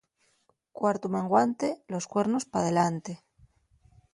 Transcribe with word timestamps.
Cuartu 0.77 1.07
menguante 1.17 1.67
los 1.91 2.05
cuernos 2.11 2.43
p'adelante. 2.51 3.13